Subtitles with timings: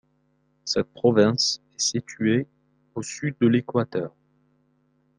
[0.65, 2.47] Cette province est située
[2.95, 4.11] au sud de l'Équateur.